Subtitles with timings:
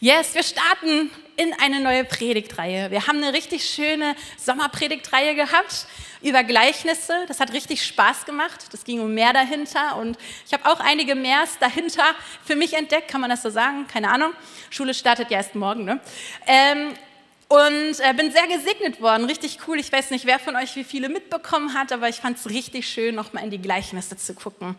[0.00, 2.92] Yes, wir starten in eine neue Predigtreihe.
[2.92, 5.86] Wir haben eine richtig schöne Sommerpredigtreihe gehabt
[6.22, 7.24] über Gleichnisse.
[7.26, 8.66] Das hat richtig Spaß gemacht.
[8.70, 10.16] Das ging um mehr dahinter und
[10.46, 12.04] ich habe auch einige Mehrs dahinter
[12.44, 13.08] für mich entdeckt.
[13.08, 13.88] Kann man das so sagen?
[13.88, 14.34] Keine Ahnung.
[14.70, 15.84] Schule startet ja erst morgen.
[15.84, 15.98] Ne?
[16.46, 16.94] Ähm,
[17.48, 19.80] und äh, bin sehr gesegnet worden, richtig cool.
[19.80, 22.86] Ich weiß nicht, wer von euch wie viele mitbekommen hat, aber ich fand es richtig
[22.86, 24.76] schön, nochmal in die Gleichnisse zu gucken.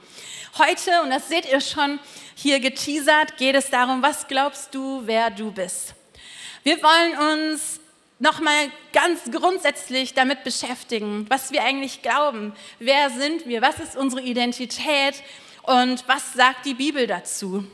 [0.58, 2.00] Heute, und das seht ihr schon
[2.36, 5.96] hier geteasert, geht es darum, was glaubst du, wer du bist.
[6.64, 7.80] Wir wollen uns
[8.20, 12.54] nochmal ganz grundsätzlich damit beschäftigen, was wir eigentlich glauben.
[12.78, 13.62] Wer sind wir?
[13.64, 15.24] Was ist unsere Identität?
[15.64, 17.66] Und was sagt die Bibel dazu?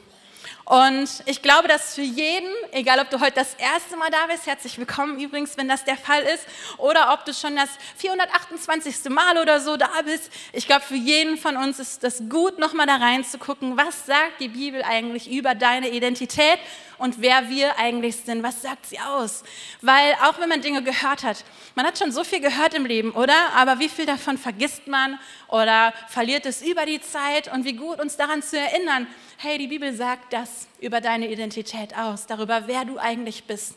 [0.66, 4.48] Und ich glaube, dass für jeden, egal ob du heute das erste Mal da bist,
[4.48, 6.44] herzlich willkommen übrigens, wenn das der Fall ist,
[6.80, 9.12] oder ob du schon das 428.
[9.12, 12.88] Mal oder so da bist, ich glaube, für jeden von uns ist das gut, nochmal
[12.88, 16.58] da reinzugucken, was sagt die Bibel eigentlich über deine Identität
[16.98, 18.44] und wer wir eigentlich sind.
[18.44, 19.44] Was sagt sie aus?
[19.82, 21.44] Weil auch wenn man Dinge gehört hat,
[21.76, 23.54] man hat schon so viel gehört im Leben, oder?
[23.56, 27.52] Aber wie viel davon vergisst man oder verliert es über die Zeit?
[27.52, 31.98] Und wie gut uns daran zu erinnern, hey, die Bibel sagt das über deine Identität
[31.98, 33.76] aus, darüber, wer du eigentlich bist.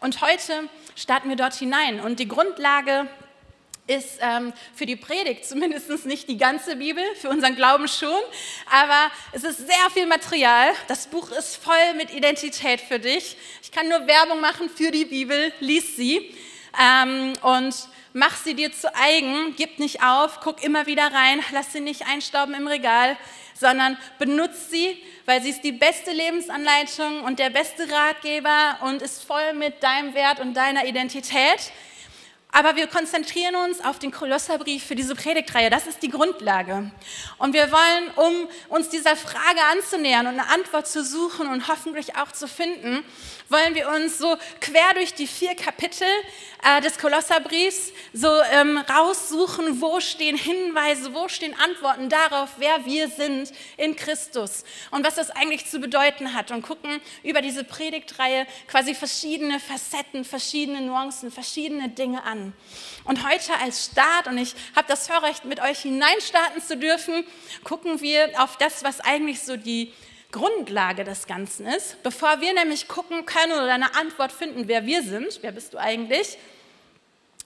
[0.00, 2.00] Und heute starten wir dort hinein.
[2.00, 3.08] Und die Grundlage
[3.86, 8.18] ist ähm, für die Predigt zumindest nicht die ganze Bibel, für unseren Glauben schon,
[8.70, 10.72] aber es ist sehr viel Material.
[10.88, 13.36] Das Buch ist voll mit Identität für dich.
[13.62, 16.34] Ich kann nur Werbung machen für die Bibel, lies sie
[16.80, 17.74] ähm, und
[18.12, 22.06] mach sie dir zu eigen, gib nicht auf, guck immer wieder rein, lass sie nicht
[22.08, 23.16] einstauben im Regal,
[23.54, 29.22] sondern benutze sie, weil sie ist die beste Lebensanleitung und der beste Ratgeber und ist
[29.24, 31.72] voll mit deinem Wert und deiner Identität.
[32.58, 35.68] Aber wir konzentrieren uns auf den Kolosserbrief für diese Predigtreihe.
[35.68, 36.90] Das ist die Grundlage.
[37.36, 42.16] Und wir wollen, um uns dieser Frage anzunähern und eine Antwort zu suchen und hoffentlich
[42.16, 43.04] auch zu finden,
[43.48, 46.06] wollen wir uns so quer durch die vier Kapitel
[46.64, 53.08] äh, des Kolosserbriefs so ähm, raussuchen, wo stehen Hinweise, wo stehen Antworten darauf, wer wir
[53.08, 58.46] sind in Christus und was das eigentlich zu bedeuten hat und gucken über diese Predigtreihe
[58.66, 62.52] quasi verschiedene Facetten, verschiedene Nuancen, verschiedene Dinge an.
[63.04, 67.24] Und heute als Start, und ich habe das Vorrecht, mit euch hineinstarten zu dürfen,
[67.64, 69.92] gucken wir auf das, was eigentlich so die
[70.32, 72.02] Grundlage des Ganzen ist.
[72.02, 75.78] Bevor wir nämlich gucken können oder eine Antwort finden, wer wir sind, wer bist du
[75.78, 76.38] eigentlich,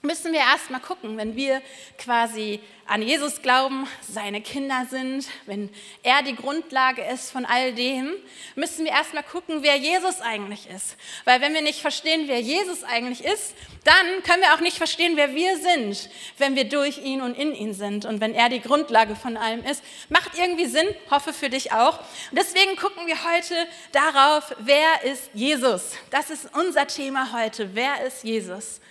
[0.01, 1.61] müssen wir erstmal gucken, wenn wir
[1.97, 5.69] quasi an Jesus glauben, seine Kinder sind, wenn
[6.03, 8.11] er die Grundlage ist von all dem,
[8.55, 10.97] müssen wir erstmal gucken, wer Jesus eigentlich ist.
[11.23, 13.53] Weil wenn wir nicht verstehen, wer Jesus eigentlich ist,
[13.83, 17.53] dann können wir auch nicht verstehen, wer wir sind, wenn wir durch ihn und in
[17.53, 19.83] ihn sind und wenn er die Grundlage von allem ist.
[20.09, 21.99] Macht irgendwie Sinn, hoffe für dich auch.
[21.99, 23.55] Und deswegen gucken wir heute
[23.91, 25.93] darauf, wer ist Jesus.
[26.09, 27.69] Das ist unser Thema heute.
[27.73, 28.81] Wer ist Jesus?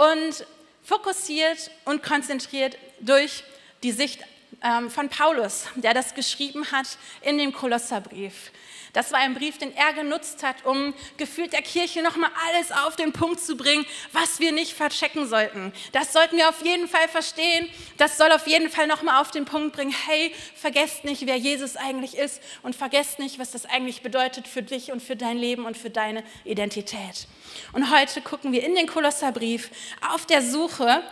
[0.00, 0.46] Und
[0.82, 3.44] fokussiert und konzentriert durch
[3.82, 4.20] die Sicht
[4.62, 6.86] ähm, von Paulus, der das geschrieben hat
[7.20, 8.50] in dem Kolosserbrief.
[8.92, 12.96] Das war ein Brief, den er genutzt hat, um gefühlt der Kirche nochmal alles auf
[12.96, 15.72] den Punkt zu bringen, was wir nicht verchecken sollten.
[15.92, 17.68] Das sollten wir auf jeden Fall verstehen.
[17.96, 21.76] Das soll auf jeden Fall nochmal auf den Punkt bringen, hey, vergesst nicht, wer Jesus
[21.76, 25.66] eigentlich ist und vergesst nicht, was das eigentlich bedeutet für dich und für dein Leben
[25.66, 27.26] und für deine Identität.
[27.72, 29.70] Und heute gucken wir in den Kolosserbrief
[30.12, 31.02] auf der Suche,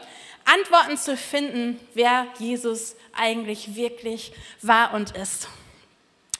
[0.44, 5.48] Antworten zu finden, wer Jesus eigentlich wirklich war und ist.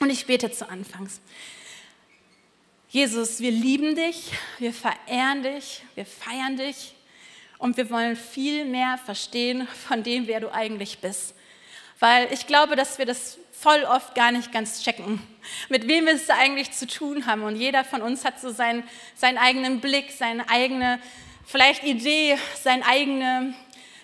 [0.01, 1.21] Und ich bete zu Anfangs.
[2.89, 6.95] Jesus, wir lieben dich, wir verehren dich, wir feiern dich
[7.59, 11.35] und wir wollen viel mehr verstehen von dem, wer du eigentlich bist.
[11.99, 15.21] Weil ich glaube, dass wir das voll oft gar nicht ganz checken,
[15.69, 17.43] mit wem wir es eigentlich zu tun haben.
[17.43, 18.85] Und jeder von uns hat so seinen,
[19.17, 21.01] seinen eigenen Blick, seine eigene
[21.45, 23.53] vielleicht Idee, seine eigene,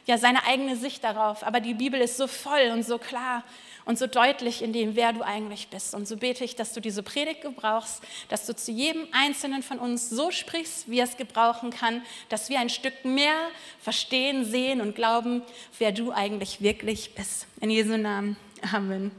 [0.06, 1.44] ja, seine eigene Sicht darauf.
[1.44, 3.44] Aber die Bibel ist so voll und so klar
[3.84, 5.94] und so deutlich in dem, wer du eigentlich bist.
[5.94, 9.78] Und so bete ich, dass du diese Predigt gebrauchst, dass du zu jedem Einzelnen von
[9.78, 13.36] uns so sprichst, wie er es gebrauchen kann, dass wir ein Stück mehr
[13.80, 15.42] verstehen, sehen und glauben,
[15.78, 17.46] wer du eigentlich wirklich bist.
[17.60, 18.36] In Jesu Namen.
[18.72, 19.10] Amen.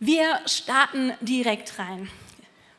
[0.00, 2.10] Wir starten direkt rein.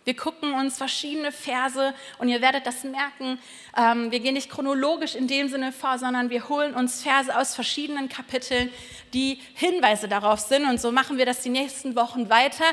[0.06, 3.40] Wir gucken uns verschiedene Verse und ihr werdet das merken.
[3.76, 7.56] Ähm, wir gehen nicht chronologisch in dem Sinne vor, sondern wir holen uns Verse aus
[7.56, 8.72] verschiedenen Kapiteln,
[9.16, 10.66] die Hinweise darauf sind.
[10.70, 12.66] Und so machen wir das die nächsten Wochen weiter.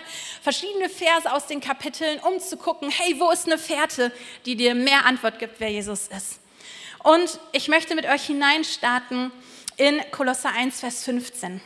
[0.43, 4.13] Verschiedene Verse aus den Kapiteln, um zu gucken, hey, wo ist eine Fährte,
[4.45, 6.39] die dir mehr Antwort gibt, wer Jesus ist.
[7.03, 9.33] Und ich möchte mit euch hineinstarten
[9.79, 11.63] in Kolosser 1, Vers 15.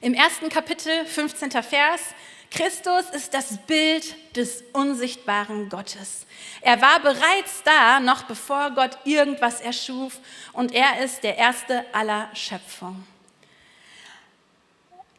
[0.00, 1.50] Im ersten Kapitel, 15.
[1.50, 2.02] Vers,
[2.50, 6.26] Christus ist das Bild des unsichtbaren Gottes.
[6.60, 10.18] Er war bereits da, noch bevor Gott irgendwas erschuf,
[10.52, 13.06] und er ist der erste aller Schöpfung.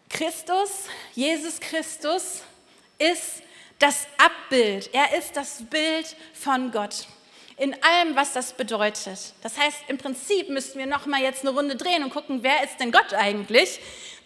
[0.09, 2.43] Christus, Jesus Christus,
[2.99, 3.41] ist
[3.79, 4.89] das Abbild.
[4.93, 7.07] Er ist das Bild von Gott
[7.61, 9.33] in allem, was das bedeutet.
[9.43, 12.63] Das heißt, im Prinzip müssten wir noch mal jetzt eine Runde drehen und gucken, wer
[12.63, 13.79] ist denn Gott eigentlich,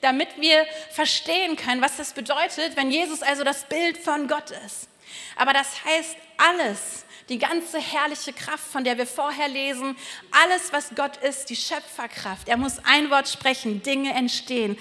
[0.05, 4.87] damit wir verstehen können, was das bedeutet, wenn Jesus also das Bild von Gott ist.
[5.35, 9.97] Aber das heißt, alles, die ganze herrliche Kraft, von der wir vorher lesen,
[10.43, 12.47] alles, was Gott ist, die Schöpferkraft.
[12.47, 14.77] Er muss ein Wort sprechen, Dinge entstehen.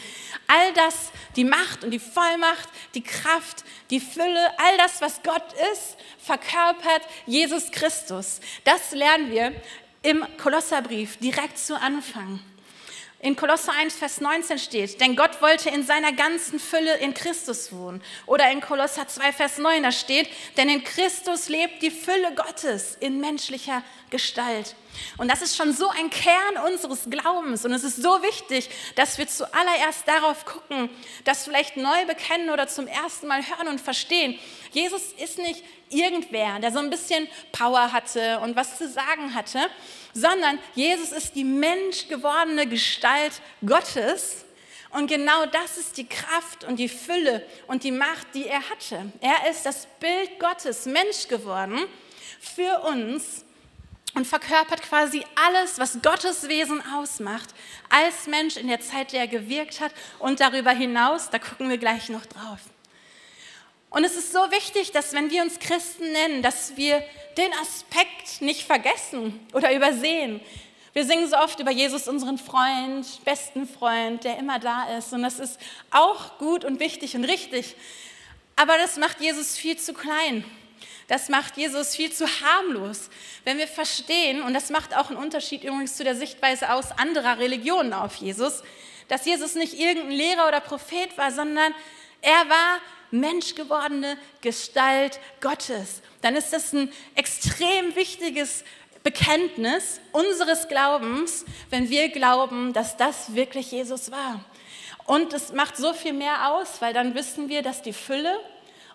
[0.47, 5.55] All das, die Macht und die Vollmacht, die Kraft, die Fülle, all das, was Gott
[5.73, 8.41] ist, verkörpert Jesus Christus.
[8.65, 9.55] Das lernen wir
[10.03, 12.41] im Kolosserbrief direkt zu Anfang
[13.25, 17.73] in Kolosser 1, Vers 19 steht, denn Gott wollte in seiner ganzen Fülle in Christus
[17.73, 18.03] wohnen.
[18.27, 20.29] Oder in Kolosser 2, Vers 9, da steht,
[20.59, 24.77] denn in Christus lebt die Fülle Gottes in menschlicher Gestalt.
[25.17, 27.65] Und das ist schon so ein Kern unseres Glaubens.
[27.65, 30.91] Und es ist so wichtig, dass wir zuallererst darauf gucken,
[31.25, 34.39] das vielleicht neu bekennen oder zum ersten Mal hören und verstehen.
[34.73, 39.61] Jesus ist nicht irgendwer, der so ein bisschen Power hatte und was zu sagen hatte,
[40.15, 44.45] sondern Jesus ist die menschgewordene Gestalt Gottes.
[44.91, 49.13] Und genau das ist die Kraft und die Fülle und die Macht, die er hatte.
[49.21, 51.81] Er ist das Bild Gottes, Mensch geworden
[52.41, 53.45] für uns
[54.15, 57.49] und verkörpert quasi alles, was Gottes Wesen ausmacht,
[57.89, 61.79] als Mensch in der Zeit, der er gewirkt hat und darüber hinaus, da gucken wir
[61.79, 62.61] gleich noch drauf.
[63.95, 67.01] Und es ist so wichtig, dass wenn wir uns Christen nennen, dass wir
[67.37, 70.41] den Aspekt nicht vergessen oder übersehen.
[70.95, 75.13] Wir singen so oft über Jesus, unseren Freund, besten Freund, der immer da ist.
[75.13, 75.61] Und das ist
[75.93, 77.77] auch gut und wichtig und richtig.
[78.57, 80.45] Aber das macht Jesus viel zu klein.
[81.07, 83.11] Das macht Jesus viel zu harmlos.
[83.45, 87.39] Wenn wir verstehen, und das macht auch einen Unterschied übrigens zu der Sichtweise aus anderer
[87.39, 88.65] Religionen auf Jesus,
[89.07, 91.73] dass Jesus nicht irgendein Lehrer oder Prophet war, sondern
[92.23, 92.81] er war
[93.15, 98.65] menschgewordene Gestalt Gottes, dann ist das ein extrem wichtiges
[99.03, 104.45] Bekenntnis unseres Glaubens, wenn wir glauben, dass das wirklich Jesus war.
[105.07, 108.41] Und es macht so viel mehr aus, weil dann wissen wir, dass die Fülle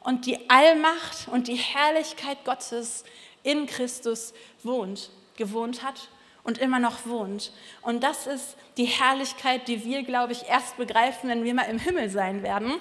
[0.01, 3.03] und die Allmacht und die Herrlichkeit Gottes
[3.43, 4.33] in Christus
[4.63, 6.09] wohnt, gewohnt hat
[6.43, 7.51] und immer noch wohnt.
[7.83, 11.77] Und das ist die Herrlichkeit, die wir, glaube ich, erst begreifen, wenn wir mal im
[11.77, 12.73] Himmel sein werden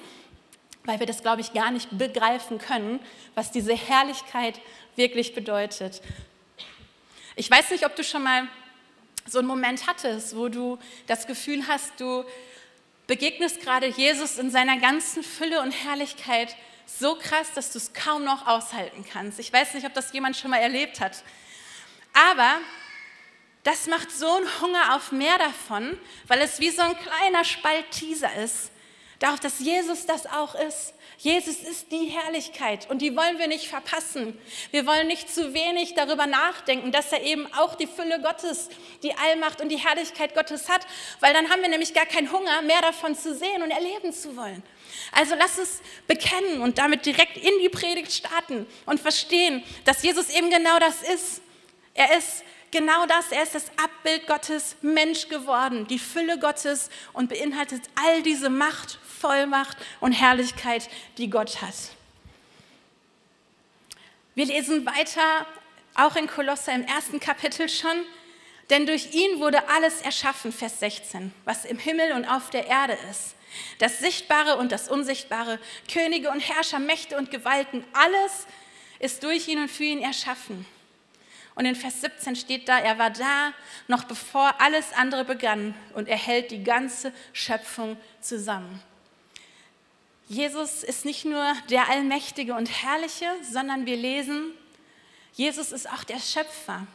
[0.88, 2.98] weil wir das, glaube ich, gar nicht begreifen können,
[3.34, 4.58] was diese Herrlichkeit
[4.96, 6.00] wirklich bedeutet.
[7.36, 8.48] Ich weiß nicht, ob du schon mal
[9.26, 12.24] so einen Moment hattest, wo du das Gefühl hast, du
[13.06, 16.56] begegnest gerade Jesus in seiner ganzen Fülle und Herrlichkeit
[16.86, 19.38] so krass, dass du es kaum noch aushalten kannst.
[19.38, 21.22] Ich weiß nicht, ob das jemand schon mal erlebt hat.
[22.14, 22.60] Aber
[23.62, 25.98] das macht so einen Hunger auf mehr davon,
[26.28, 28.70] weil es wie so ein kleiner Spalt Teaser ist
[29.18, 30.94] Darauf, dass Jesus das auch ist.
[31.18, 34.38] Jesus ist die Herrlichkeit und die wollen wir nicht verpassen.
[34.70, 38.68] Wir wollen nicht zu wenig darüber nachdenken, dass er eben auch die Fülle Gottes,
[39.02, 40.86] die Allmacht und die Herrlichkeit Gottes hat,
[41.18, 44.36] weil dann haben wir nämlich gar keinen Hunger, mehr davon zu sehen und erleben zu
[44.36, 44.62] wollen.
[45.10, 50.30] Also lass es bekennen und damit direkt in die Predigt starten und verstehen, dass Jesus
[50.30, 51.42] eben genau das ist.
[51.94, 53.32] Er ist genau das.
[53.32, 58.98] Er ist das Abbild Gottes, Mensch geworden, die Fülle Gottes und beinhaltet all diese Macht,
[59.20, 61.74] Vollmacht und Herrlichkeit, die Gott hat.
[64.34, 65.46] Wir lesen weiter,
[65.94, 68.04] auch in Kolosser im ersten Kapitel schon.
[68.70, 72.98] Denn durch ihn wurde alles erschaffen, Vers 16, was im Himmel und auf der Erde
[73.10, 73.34] ist.
[73.78, 75.58] Das Sichtbare und das Unsichtbare,
[75.92, 78.46] Könige und Herrscher, Mächte und Gewalten, alles
[78.98, 80.66] ist durch ihn und für ihn erschaffen.
[81.54, 83.52] Und in Vers 17 steht da, er war da,
[83.88, 88.80] noch bevor alles andere begann und er hält die ganze Schöpfung zusammen.
[90.28, 94.52] Jesus ist nicht nur der Allmächtige und Herrliche, sondern wir lesen,
[95.32, 96.86] Jesus ist auch der Schöpfer.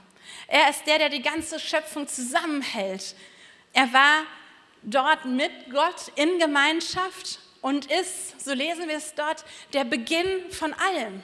[0.47, 3.15] Er ist der, der die ganze Schöpfung zusammenhält.
[3.73, 4.23] Er war
[4.83, 10.71] dort mit Gott in Gemeinschaft und ist, so lesen wir es dort, der Beginn von
[10.73, 11.23] allem.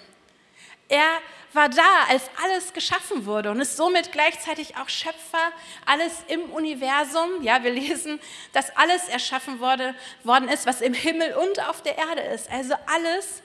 [0.88, 1.20] Er
[1.54, 5.52] war da, als alles geschaffen wurde und ist somit gleichzeitig auch Schöpfer,
[5.86, 7.42] alles im Universum.
[7.42, 8.20] Ja, wir lesen,
[8.54, 12.50] dass alles erschaffen wurde, worden ist, was im Himmel und auf der Erde ist.
[12.52, 13.42] Also alles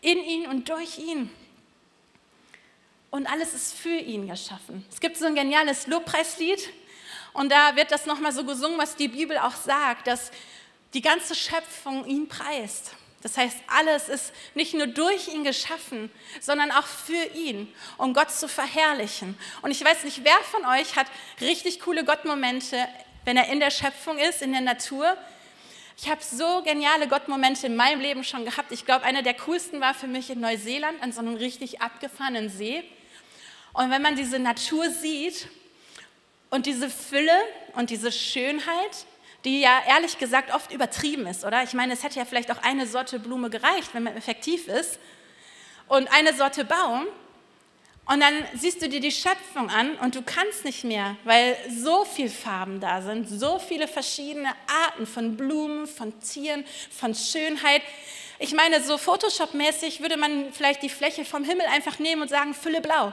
[0.00, 1.30] in ihn und durch ihn.
[3.10, 4.86] Und alles ist für ihn geschaffen.
[4.90, 6.70] Es gibt so ein geniales Lobpreislied
[7.32, 10.30] und da wird das nochmal so gesungen, was die Bibel auch sagt, dass
[10.94, 12.94] die ganze Schöpfung ihn preist.
[13.22, 16.10] Das heißt, alles ist nicht nur durch ihn geschaffen,
[16.40, 19.38] sondern auch für ihn, um Gott zu verherrlichen.
[19.60, 21.06] Und ich weiß nicht, wer von euch hat
[21.40, 22.88] richtig coole Gottmomente,
[23.26, 25.16] wenn er in der Schöpfung ist, in der Natur.
[25.98, 28.72] Ich habe so geniale Gottmomente in meinem Leben schon gehabt.
[28.72, 32.48] Ich glaube, einer der coolsten war für mich in Neuseeland an so einem richtig abgefahrenen
[32.48, 32.82] See.
[33.74, 35.48] Und wenn man diese Natur sieht
[36.48, 37.38] und diese Fülle
[37.74, 39.04] und diese Schönheit,
[39.44, 41.62] die ja ehrlich gesagt oft übertrieben ist, oder?
[41.62, 44.98] Ich meine, es hätte ja vielleicht auch eine Sorte Blume gereicht, wenn man effektiv ist,
[45.88, 47.06] und eine Sorte Baum.
[48.06, 52.04] Und dann siehst du dir die Schöpfung an und du kannst nicht mehr, weil so
[52.04, 54.48] viele Farben da sind, so viele verschiedene
[54.86, 57.82] Arten von Blumen, von Tieren, von Schönheit.
[58.40, 62.54] Ich meine, so Photoshop-mäßig würde man vielleicht die Fläche vom Himmel einfach nehmen und sagen,
[62.54, 63.12] Fülle blau.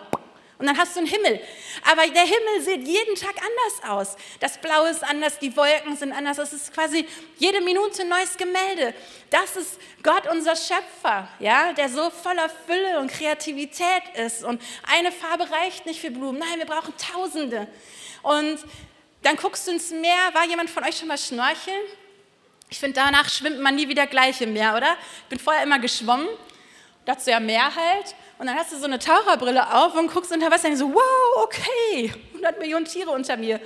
[0.59, 1.39] Und dann hast du einen Himmel.
[1.83, 4.15] Aber der Himmel sieht jeden Tag anders aus.
[4.39, 6.39] Das Blau ist anders, die Wolken sind anders.
[6.39, 8.95] Es ist quasi jede Minute ein neues Gemälde.
[9.29, 14.43] Das ist Gott, unser Schöpfer, ja, der so voller Fülle und Kreativität ist.
[14.43, 14.59] Und
[14.91, 16.39] eine Farbe reicht nicht für Blumen.
[16.39, 17.67] Nein, wir brauchen Tausende.
[18.23, 18.57] Und
[19.21, 20.33] dann guckst du ins Meer.
[20.33, 21.81] War jemand von euch schon mal schnorcheln?
[22.69, 24.97] Ich finde, danach schwimmt man nie wieder gleich im Meer, oder?
[25.23, 26.27] Ich bin vorher immer geschwommen.
[27.05, 28.15] Dazu ja Meer halt.
[28.39, 31.43] Und dann hast du so eine Taucherbrille auf und guckst unter Wasser und so, wow,
[31.43, 33.59] okay, 100 Millionen Tiere unter mir.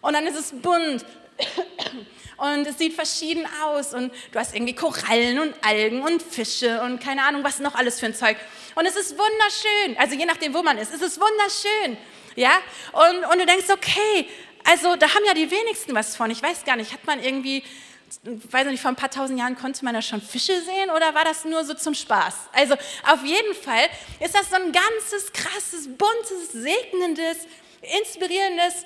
[0.00, 1.04] Und dann ist es bunt
[2.36, 7.00] und es sieht verschieden aus und du hast irgendwie Korallen und Algen und Fische und
[7.00, 8.36] keine Ahnung, was noch alles für ein Zeug.
[8.74, 11.96] Und es ist wunderschön, also je nachdem, wo man ist, es ist wunderschön,
[12.36, 12.52] ja.
[12.92, 14.28] Und, und du denkst, okay,
[14.64, 16.30] also da haben ja die wenigsten was von.
[16.30, 17.62] Ich weiß gar nicht, hat man irgendwie
[18.22, 21.24] weiß nicht, vor ein paar tausend Jahren konnte man da schon Fische sehen oder war
[21.24, 22.34] das nur so zum Spaß?
[22.52, 23.88] Also auf jeden Fall
[24.20, 27.38] ist das so ein ganzes, krasses, buntes, segnendes,
[28.00, 28.84] inspirierendes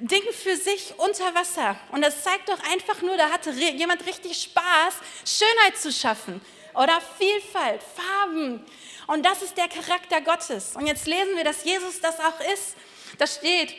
[0.00, 1.76] Ding für sich unter Wasser.
[1.92, 4.94] Und das zeigt doch einfach nur, da hatte jemand richtig Spaß,
[5.24, 6.40] Schönheit zu schaffen
[6.74, 8.64] oder Vielfalt, Farben.
[9.06, 10.74] Und das ist der Charakter Gottes.
[10.74, 12.76] Und jetzt lesen wir, dass Jesus das auch ist.
[13.18, 13.74] Da steht,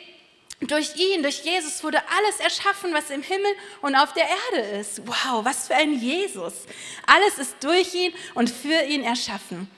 [0.60, 3.50] durch ihn, durch Jesus wurde alles erschaffen, was im Himmel
[3.82, 5.06] und auf der Erde ist.
[5.06, 6.64] Wow, was für ein Jesus.
[7.06, 9.70] Alles ist durch ihn und für ihn erschaffen.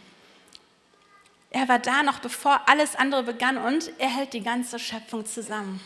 [1.50, 5.80] Er war da noch bevor alles andere begann und er hält die ganze Schöpfung zusammen.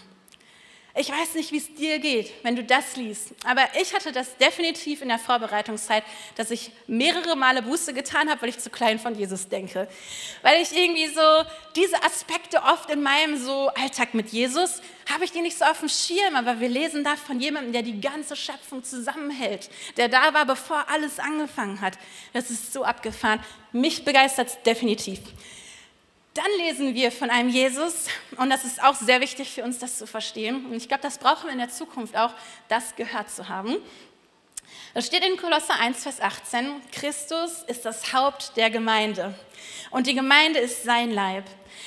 [0.95, 4.37] Ich weiß nicht, wie es dir geht, wenn du das liest, aber ich hatte das
[4.37, 6.05] definitiv in der Vorbereitungszeit,
[6.37, 9.89] dass ich mehrere Male Buße getan habe, weil ich zu klein von Jesus denke.
[10.43, 11.21] Weil ich irgendwie so
[11.77, 15.81] diese Aspekte oft in meinem so Alltag mit Jesus, habe ich die nicht so auf
[15.81, 20.35] dem Schirm, aber wir lesen da von jemandem, der die ganze Schöpfung zusammenhält, der da
[20.35, 21.99] war, bevor alles angefangen hat.
[22.35, 23.41] Das ist so abgefahren.
[23.73, 25.21] Mich begeistert es definitiv.
[26.35, 28.07] Dann lesen wir von einem Jesus,
[28.39, 30.65] und das ist auch sehr wichtig für uns, das zu verstehen.
[30.67, 32.33] Und ich glaube, das brauchen wir in der Zukunft auch,
[32.69, 33.77] das gehört zu haben.
[34.95, 39.35] Da steht in Kolosser 1, Vers 18, Christus ist das Haupt der Gemeinde
[39.91, 41.45] und die Gemeinde ist sein Leib.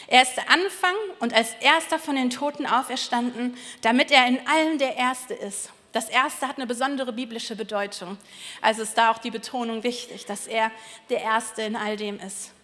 [0.08, 4.80] Er ist der Anfang und als erster von den Toten auferstanden, damit er in allen
[4.80, 5.72] der Erste ist.
[5.92, 8.18] Das Erste hat eine besondere biblische Bedeutung.
[8.62, 10.72] Also ist da auch die Betonung wichtig, dass er
[11.10, 12.55] der Erste in all dem ist.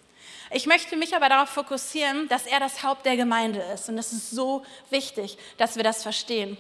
[0.54, 3.88] Ich möchte mich aber darauf fokussieren, dass er das Haupt der Gemeinde ist.
[3.88, 6.58] Und es ist so wichtig, dass wir das verstehen.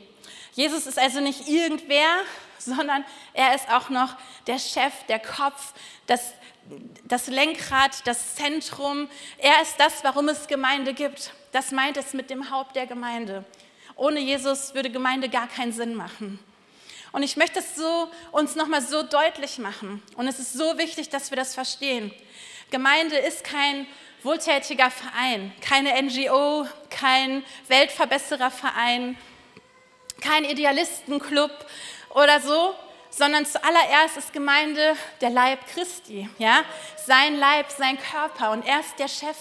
[0.53, 2.07] Jesus ist also nicht irgendwer,
[2.57, 4.15] sondern er ist auch noch
[4.47, 5.73] der Chef, der Kopf,
[6.07, 6.33] das,
[7.03, 9.09] das Lenkrad, das Zentrum.
[9.37, 11.33] Er ist das, warum es Gemeinde gibt.
[11.51, 13.43] Das meint es mit dem Haupt der Gemeinde.
[13.97, 16.39] Ohne Jesus würde Gemeinde gar keinen Sinn machen.
[17.11, 20.01] Und ich möchte es so, uns nochmal so deutlich machen.
[20.15, 22.13] Und es ist so wichtig, dass wir das verstehen.
[22.71, 23.85] Gemeinde ist kein
[24.23, 29.17] wohltätiger Verein, keine NGO, kein Weltverbessererverein,
[30.21, 31.51] kein Idealistenclub
[32.11, 32.73] oder so,
[33.09, 36.63] sondern zuallererst ist Gemeinde der Leib Christi, ja?
[37.05, 39.37] Sein Leib, sein Körper und er ist der Chef.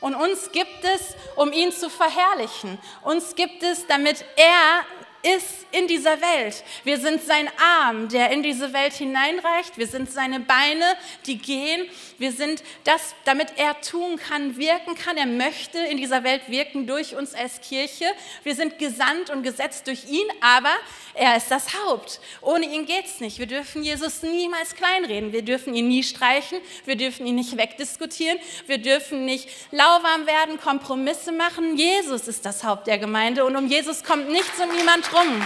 [0.00, 2.78] Und uns gibt es, um ihn zu verherrlichen.
[3.02, 4.84] Uns gibt es, damit er
[5.26, 6.62] ist in dieser Welt.
[6.84, 9.76] Wir sind sein Arm, der in diese Welt hineinreicht.
[9.76, 10.84] Wir sind seine Beine,
[11.26, 11.88] die gehen.
[12.18, 15.16] Wir sind das, damit er tun kann, wirken kann.
[15.16, 18.06] Er möchte in dieser Welt wirken durch uns als Kirche.
[18.42, 20.72] Wir sind gesandt und gesetzt durch ihn, aber
[21.14, 22.20] er ist das Haupt.
[22.40, 23.38] Ohne ihn geht es nicht.
[23.38, 25.32] Wir dürfen Jesus niemals kleinreden.
[25.32, 26.58] Wir dürfen ihn nie streichen.
[26.84, 28.38] Wir dürfen ihn nicht wegdiskutieren.
[28.66, 31.76] Wir dürfen nicht lauwarm werden, Kompromisse machen.
[31.76, 35.42] Jesus ist das Haupt der Gemeinde und um Jesus kommt nichts und niemand rum.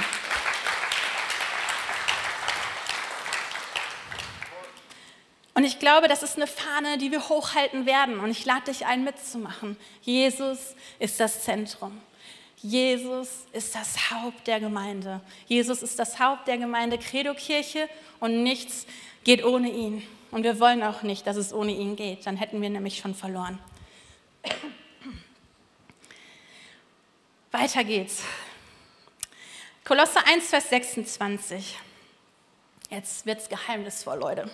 [5.61, 8.19] Und ich glaube, das ist eine Fahne, die wir hochhalten werden.
[8.19, 9.77] Und ich lade dich ein, mitzumachen.
[10.01, 12.01] Jesus ist das Zentrum.
[12.57, 15.21] Jesus ist das Haupt der Gemeinde.
[15.49, 17.91] Jesus ist das Haupt der Gemeinde Credo-Kirche
[18.21, 18.87] und nichts
[19.23, 20.03] geht ohne ihn.
[20.31, 22.25] Und wir wollen auch nicht, dass es ohne ihn geht.
[22.25, 23.59] Dann hätten wir nämlich schon verloren.
[27.51, 28.23] Weiter geht's.
[29.85, 31.79] Kolosse 1, Vers 26.
[32.89, 34.51] Jetzt wird's geheimnisvoll, Leute.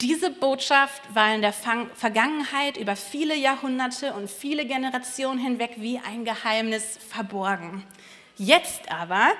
[0.00, 6.24] Diese Botschaft war in der Vergangenheit über viele Jahrhunderte und viele Generationen hinweg wie ein
[6.24, 7.84] Geheimnis verborgen.
[8.36, 9.32] Jetzt aber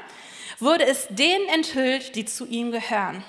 [0.58, 3.22] wurde es denen enthüllt, die zu ihm gehören.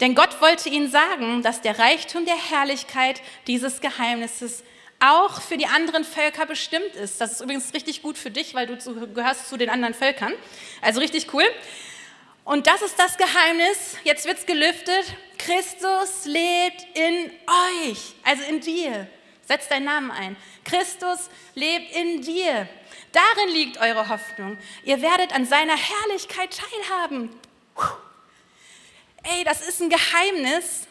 [0.00, 4.64] Denn Gott wollte ihnen sagen, dass der Reichtum der Herrlichkeit dieses Geheimnisses
[4.98, 7.20] auch für die anderen Völker bestimmt ist.
[7.20, 8.76] Das ist übrigens richtig gut für dich, weil du
[9.14, 10.32] gehörst zu den anderen Völkern.
[10.80, 11.44] Also richtig cool.
[12.44, 15.04] Und das ist das Geheimnis, jetzt wird es gelüftet,
[15.44, 19.08] Christus lebt in euch, also in dir.
[19.46, 20.36] Setz deinen Namen ein.
[20.64, 22.68] Christus lebt in dir.
[23.10, 24.56] Darin liegt eure Hoffnung.
[24.84, 27.30] Ihr werdet an seiner Herrlichkeit teilhaben.
[29.24, 30.86] Ey, das ist ein Geheimnis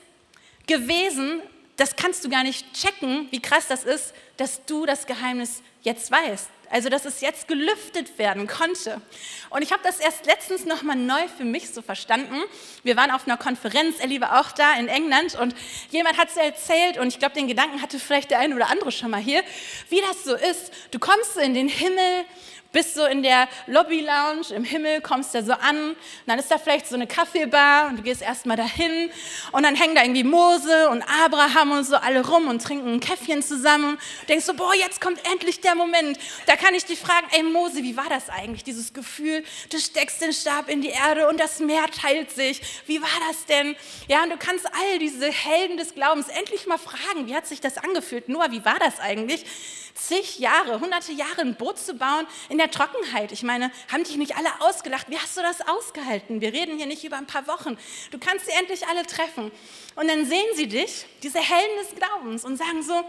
[0.67, 1.41] gewesen,
[1.77, 6.11] das kannst du gar nicht checken, wie krass das ist, dass du das Geheimnis jetzt
[6.11, 6.49] weißt.
[6.71, 9.01] Also, dass es jetzt gelüftet werden konnte.
[9.49, 12.41] Und ich habe das erst letztens nochmal neu für mich so verstanden.
[12.83, 15.53] Wir waren auf einer Konferenz, Ellie war auch da in England und
[15.89, 18.91] jemand hat es erzählt und ich glaube, den Gedanken hatte vielleicht der eine oder andere
[18.93, 19.43] schon mal hier,
[19.89, 20.71] wie das so ist.
[20.91, 22.25] Du kommst so in den Himmel
[22.71, 26.57] bist so in der Lobby-Lounge im Himmel, kommst da so an, und dann ist da
[26.57, 29.11] vielleicht so eine Kaffeebar und du gehst erstmal dahin
[29.51, 32.99] und dann hängen da irgendwie Mose und Abraham und so alle rum und trinken ein
[32.99, 33.97] Käffchen zusammen.
[34.21, 36.17] Du denkst so, boah, jetzt kommt endlich der Moment.
[36.45, 40.21] Da kann ich dich fragen, ey Mose, wie war das eigentlich, dieses Gefühl, du steckst
[40.21, 42.61] den Stab in die Erde und das Meer teilt sich.
[42.87, 43.75] Wie war das denn?
[44.07, 47.61] Ja, und du kannst all diese Helden des Glaubens endlich mal fragen, wie hat sich
[47.61, 48.29] das angefühlt?
[48.29, 49.45] Noah, wie war das eigentlich?
[49.93, 53.31] Zig Jahre, hunderte Jahre ein Boot zu bauen in der Trockenheit.
[53.31, 55.09] Ich meine, haben dich nicht alle ausgelacht?
[55.09, 56.41] Wie hast du das ausgehalten?
[56.41, 57.77] Wir reden hier nicht über ein paar Wochen.
[58.11, 59.51] Du kannst sie endlich alle treffen.
[59.95, 63.03] Und dann sehen sie dich, diese Helden des Glaubens, und sagen so,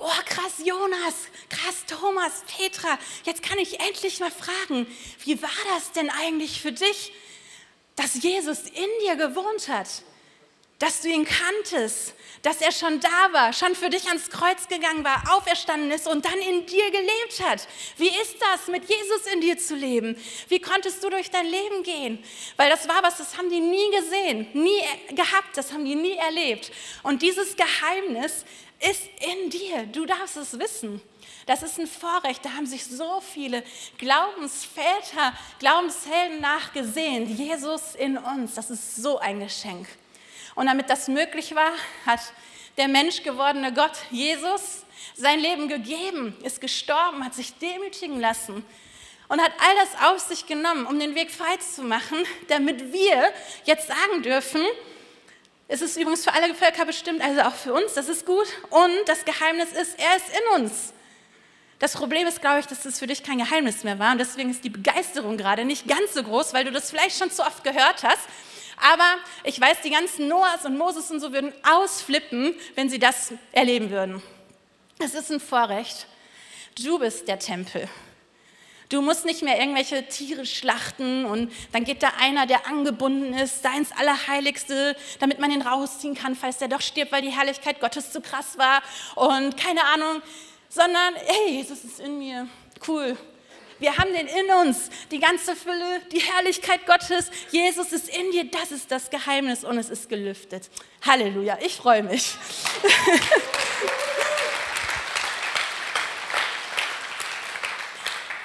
[0.00, 1.14] Oh, krass, Jonas,
[1.48, 4.86] krass, Thomas, Petra, jetzt kann ich endlich mal fragen,
[5.24, 7.12] wie war das denn eigentlich für dich,
[7.96, 9.88] dass Jesus in dir gewohnt hat?
[10.78, 15.02] Dass du ihn kanntest, dass er schon da war, schon für dich ans Kreuz gegangen
[15.04, 17.66] war, auferstanden ist und dann in dir gelebt hat.
[17.96, 20.16] Wie ist das, mit Jesus in dir zu leben?
[20.48, 22.22] Wie konntest du durch dein Leben gehen?
[22.56, 24.80] Weil das war was, das haben die nie gesehen, nie
[25.14, 26.70] gehabt, das haben die nie erlebt.
[27.02, 28.44] Und dieses Geheimnis
[28.78, 29.86] ist in dir.
[29.86, 31.02] Du darfst es wissen.
[31.46, 32.44] Das ist ein Vorrecht.
[32.44, 33.64] Da haben sich so viele
[33.96, 37.36] Glaubensväter, Glaubenshelden nachgesehen.
[37.36, 38.54] Jesus in uns.
[38.54, 39.88] Das ist so ein Geschenk.
[40.58, 41.70] Und damit das möglich war,
[42.04, 42.18] hat
[42.78, 48.64] der menschgewordene Gott Jesus sein Leben gegeben, ist gestorben, hat sich demütigen lassen
[49.28, 52.18] und hat all das auf sich genommen, um den Weg frei zu machen,
[52.48, 53.32] damit wir
[53.66, 54.60] jetzt sagen dürfen,
[55.68, 58.48] es ist übrigens für alle Völker bestimmt, also auch für uns, das ist gut.
[58.70, 60.92] Und das Geheimnis ist, er ist in uns.
[61.78, 64.10] Das Problem ist, glaube ich, dass das für dich kein Geheimnis mehr war.
[64.10, 67.30] Und deswegen ist die Begeisterung gerade nicht ganz so groß, weil du das vielleicht schon
[67.30, 68.26] zu oft gehört hast.
[68.80, 73.32] Aber ich weiß, die ganzen Noahs und Moses und so würden ausflippen, wenn sie das
[73.52, 74.22] erleben würden.
[74.98, 76.06] Es ist ein Vorrecht.
[76.82, 77.88] Du bist der Tempel.
[78.88, 83.62] Du musst nicht mehr irgendwelche Tiere schlachten und dann geht da einer, der angebunden ist,
[83.62, 87.80] da ins Allerheiligste, damit man ihn rausziehen kann, falls der doch stirbt, weil die Herrlichkeit
[87.80, 88.82] Gottes zu krass war
[89.14, 90.22] und keine Ahnung,
[90.70, 92.48] sondern hey, Jesus ist in mir.
[92.86, 93.18] Cool,
[93.78, 97.30] wir haben den in uns, die ganze Fülle, die Herrlichkeit Gottes.
[97.50, 100.68] Jesus ist in dir, das ist das Geheimnis und es ist gelüftet.
[101.06, 102.34] Halleluja, ich freue mich.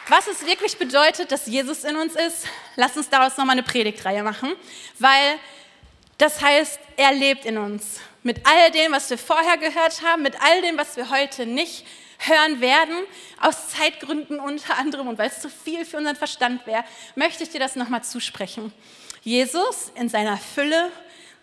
[0.10, 4.22] Was es wirklich bedeutet, dass Jesus in uns ist, lass uns daraus nochmal eine Predigtreihe
[4.22, 4.54] machen,
[5.00, 5.40] weil
[6.20, 8.00] das heißt, er lebt in uns.
[8.22, 11.86] Mit all dem, was wir vorher gehört haben, mit all dem, was wir heute nicht
[12.28, 12.96] hören werden,
[13.40, 16.84] aus Zeitgründen unter anderem und weil es zu viel für unseren Verstand wäre,
[17.16, 18.74] möchte ich dir das nochmal zusprechen.
[19.22, 20.92] Jesus in seiner Fülle,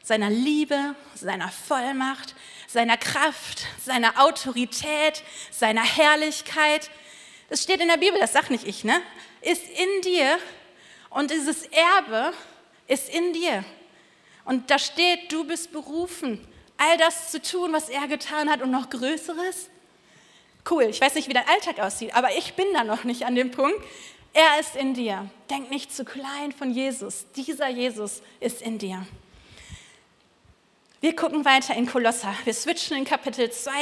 [0.02, 2.34] seiner Liebe, seiner Vollmacht,
[2.66, 6.90] seiner Kraft, seiner Autorität, seiner Herrlichkeit,
[7.48, 9.00] das steht in der Bibel, das sag nicht ich, ne?
[9.40, 10.38] Ist in dir
[11.08, 12.32] und dieses Erbe
[12.86, 13.64] ist in dir.
[14.44, 18.70] Und da steht, du bist berufen, all das zu tun, was er getan hat und
[18.70, 19.69] noch Größeres.
[20.70, 23.34] Cool, ich weiß nicht, wie dein Alltag aussieht, aber ich bin da noch nicht an
[23.34, 23.84] dem Punkt.
[24.32, 25.28] Er ist in dir.
[25.50, 27.26] Denk nicht zu klein von Jesus.
[27.34, 29.04] Dieser Jesus ist in dir.
[31.00, 32.34] Wir gucken weiter in Kolosser.
[32.44, 33.72] Wir switchen in Kapitel 2.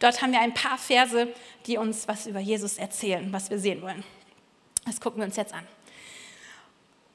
[0.00, 1.32] Dort haben wir ein paar Verse,
[1.66, 4.04] die uns was über Jesus erzählen, was wir sehen wollen.
[4.84, 5.66] Das gucken wir uns jetzt an.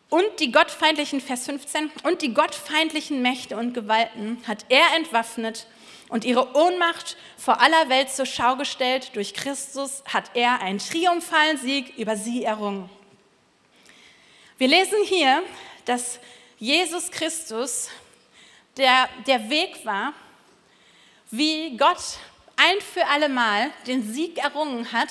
[0.09, 5.67] Und die gottfeindlichen, Vers 15, und die gottfeindlichen Mächte und Gewalten hat er entwaffnet
[6.13, 9.15] und ihre Ohnmacht vor aller Welt zur Schau gestellt.
[9.15, 12.87] Durch Christus hat er einen triumphalen Sieg über sie errungen.
[14.59, 15.41] Wir lesen hier,
[15.85, 16.19] dass
[16.59, 17.89] Jesus Christus
[18.77, 20.13] der, der Weg war,
[21.31, 22.19] wie Gott
[22.57, 25.09] ein für alle Mal den Sieg errungen hat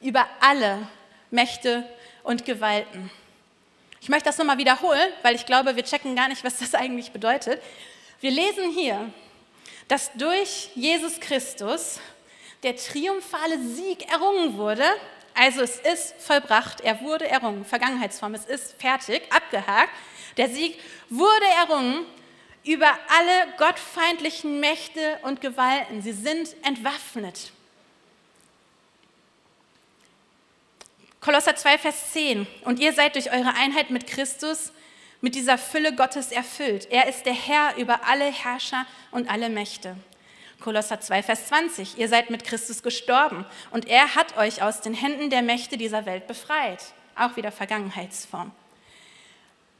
[0.00, 0.88] über alle
[1.30, 1.88] Mächte
[2.24, 3.08] und Gewalten.
[4.00, 7.12] Ich möchte das nochmal wiederholen, weil ich glaube, wir checken gar nicht, was das eigentlich
[7.12, 7.62] bedeutet.
[8.20, 9.12] Wir lesen hier,
[9.90, 11.98] dass durch Jesus Christus
[12.62, 14.84] der triumphale Sieg errungen wurde.
[15.34, 19.90] Also es ist vollbracht, er wurde errungen, Vergangenheitsform, es ist fertig, abgehakt.
[20.36, 22.06] Der Sieg wurde errungen
[22.62, 26.02] über alle gottfeindlichen Mächte und Gewalten.
[26.02, 27.50] Sie sind entwaffnet.
[31.20, 32.46] Kolosser 2, Vers 10.
[32.64, 34.72] Und ihr seid durch eure Einheit mit Christus
[35.20, 36.88] mit dieser Fülle Gottes erfüllt.
[36.90, 39.96] Er ist der Herr über alle Herrscher und alle Mächte.
[40.60, 41.98] Kolosser 2, Vers 20.
[41.98, 46.06] Ihr seid mit Christus gestorben und er hat euch aus den Händen der Mächte dieser
[46.06, 46.80] Welt befreit.
[47.16, 48.50] Auch wieder Vergangenheitsform.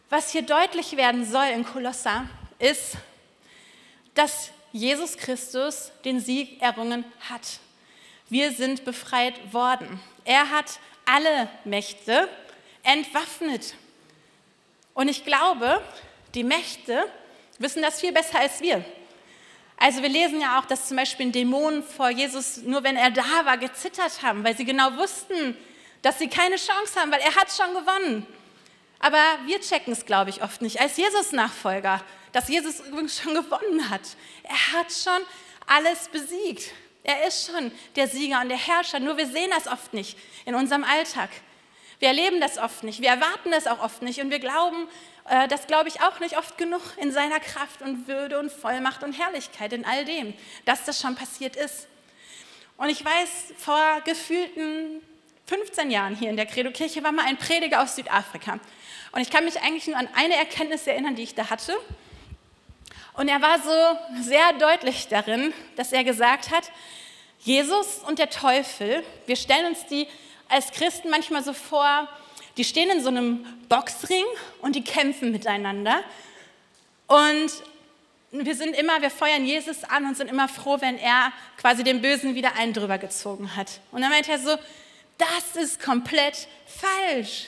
[0.09, 2.27] Was hier deutlich werden soll in Kolosser
[2.59, 2.97] ist,
[4.15, 7.61] dass Jesus Christus den Sieg errungen hat.
[8.29, 10.01] Wir sind befreit worden.
[10.25, 12.29] Er hat alle Mächte
[12.83, 13.75] entwaffnet.
[14.95, 15.83] Und ich glaube,
[16.35, 17.07] die Mächte
[17.59, 18.85] wissen das viel besser als wir.
[19.77, 23.45] Also wir lesen ja auch, dass zum Beispiel Dämonen vor Jesus, nur wenn er da
[23.45, 25.57] war, gezittert haben, weil sie genau wussten,
[26.03, 28.27] dass sie keine Chance haben, weil er hat schon gewonnen.
[28.99, 33.89] Aber wir checken es, glaube ich, oft nicht als Jesus-Nachfolger, dass Jesus übrigens schon gewonnen
[33.89, 34.03] hat.
[34.43, 35.23] Er hat schon
[35.67, 36.73] alles besiegt.
[37.03, 40.55] Er ist schon der Sieger und der Herrscher, nur wir sehen das oft nicht in
[40.55, 41.31] unserem Alltag.
[42.01, 44.89] Wir erleben das oft nicht, wir erwarten das auch oft nicht und wir glauben,
[45.29, 49.05] äh, das glaube ich auch nicht oft genug in seiner Kraft und Würde und Vollmacht
[49.05, 50.33] und Herrlichkeit, in all dem,
[50.65, 51.89] dass das schon passiert ist.
[52.79, 55.03] Und ich weiß, vor gefühlten
[55.45, 58.59] 15 Jahren hier in der Credo-Kirche war mal ein Prediger aus Südafrika.
[59.13, 61.77] Und ich kann mich eigentlich nur an eine Erkenntnis erinnern, die ich da hatte.
[63.13, 66.73] Und er war so sehr deutlich darin, dass er gesagt hat,
[67.41, 70.07] Jesus und der Teufel, wir stellen uns die
[70.51, 72.09] als Christen manchmal so vor,
[72.57, 74.25] die stehen in so einem Boxring
[74.61, 76.03] und die kämpfen miteinander.
[77.07, 77.51] Und
[78.33, 82.03] wir sind immer, wir feuern Jesus an und sind immer froh, wenn er quasi dem
[82.03, 83.81] Bösen wieder einen drüber gezogen hat.
[83.93, 84.57] Und dann meint er so,
[85.19, 87.47] das ist komplett falsch.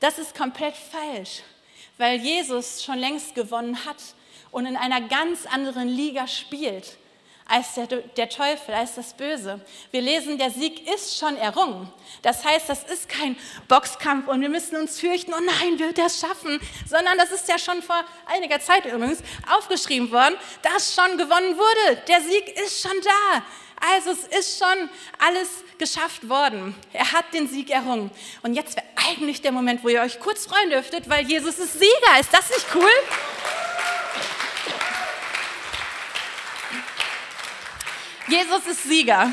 [0.00, 1.42] Das ist komplett falsch,
[1.96, 3.96] weil Jesus schon längst gewonnen hat
[4.50, 6.98] und in einer ganz anderen Liga spielt
[7.48, 9.60] als der, der Teufel, als das Böse.
[9.92, 11.92] Wir lesen, der Sieg ist schon errungen.
[12.22, 13.36] Das heißt, das ist kein
[13.68, 17.48] Boxkampf und wir müssen uns fürchten, oh nein, wird er es schaffen, sondern das ist
[17.48, 22.02] ja schon vor einiger Zeit übrigens aufgeschrieben worden, dass schon gewonnen wurde.
[22.08, 23.42] Der Sieg ist schon da.
[23.94, 26.74] Also es ist schon alles geschafft worden.
[26.92, 28.10] Er hat den Sieg errungen.
[28.42, 31.74] Und jetzt wäre eigentlich der Moment, wo ihr euch kurz freuen dürftet, weil Jesus ist
[31.74, 32.20] Sieger.
[32.20, 32.88] Ist das nicht cool?
[38.28, 39.30] Jesus ist Sieger.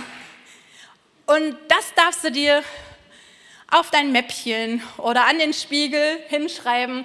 [1.26, 2.64] Und das darfst du dir
[3.72, 7.04] auf dein Mäppchen oder an den Spiegel hinschreiben.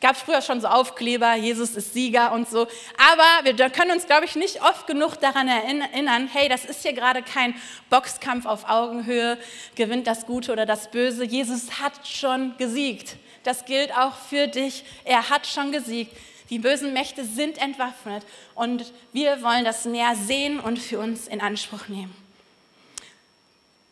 [0.00, 2.66] Gab es früher schon so Aufkleber, Jesus ist Sieger und so.
[2.96, 6.92] Aber wir können uns, glaube ich, nicht oft genug daran erinnern, hey, das ist hier
[6.92, 7.54] gerade kein
[7.88, 9.38] Boxkampf auf Augenhöhe,
[9.76, 11.24] gewinnt das Gute oder das Böse.
[11.24, 13.16] Jesus hat schon gesiegt.
[13.44, 14.84] Das gilt auch für dich.
[15.04, 16.12] Er hat schon gesiegt.
[16.50, 21.40] Die bösen Mächte sind entwaffnet und wir wollen das mehr sehen und für uns in
[21.40, 22.14] Anspruch nehmen.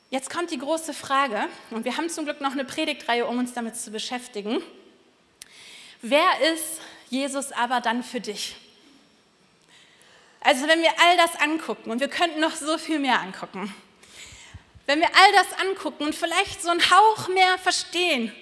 [0.09, 3.53] Jetzt kommt die große Frage, und wir haben zum Glück noch eine Predigtreihe, um uns
[3.53, 4.63] damit zu beschäftigen.
[6.01, 8.57] Wer ist Jesus aber dann für dich?
[10.41, 13.75] Also wenn wir all das angucken, und wir könnten noch so viel mehr angucken,
[14.87, 18.33] wenn wir all das angucken und vielleicht so einen Hauch mehr verstehen,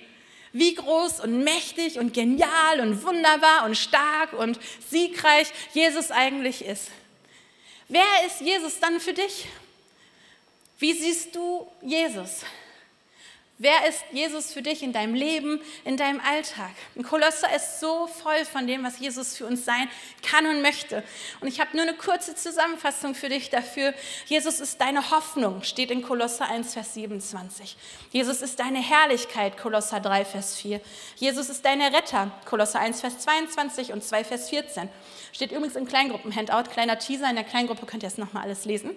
[0.55, 6.91] wie groß und mächtig und genial und wunderbar und stark und siegreich Jesus eigentlich ist.
[7.89, 9.47] Wer ist Jesus dann für dich?
[10.79, 12.45] Wie siehst du Jesus?
[13.57, 16.73] Wer ist Jesus für dich in deinem Leben, in deinem Alltag?
[16.97, 19.89] Ein Kolosser ist so voll von dem, was Jesus für uns sein
[20.29, 21.05] kann und möchte.
[21.41, 23.95] Und ich habe nur eine kurze Zusammenfassung für dich dafür.
[24.27, 27.77] Jesus ist deine Hoffnung, steht in Kolosser 1, Vers 27.
[28.11, 30.81] Jesus ist deine Herrlichkeit, Kolosser 3, Vers 4.
[31.15, 34.89] Jesus ist deine Retter, Kolosser 1, Vers 22 und 2, Vers 14.
[35.33, 38.91] Steht übrigens im Kleingruppen-Handout, kleiner Teaser, in der Kleingruppe könnt ihr es nochmal alles lesen.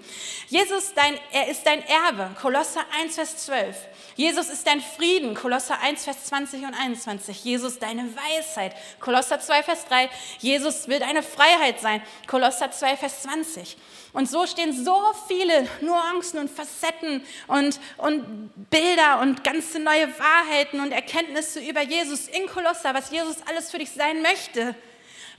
[0.48, 3.76] Jesus, dein, er ist dein Erbe, Kolosser 1, Vers 12.
[4.16, 7.44] Jesus ist dein Frieden, Kolosser 1, Vers 20 und 21.
[7.44, 10.10] Jesus deine Weisheit, Kolosser 2, Vers 3.
[10.40, 13.78] Jesus will deine Freiheit sein, Kolosser 2, Vers 20.
[14.14, 20.80] Und so stehen so viele Nuancen und Facetten und, und Bilder und ganze neue Wahrheiten
[20.80, 24.76] und Erkenntnisse über Jesus in Kolosser, was Jesus alles für dich sein möchte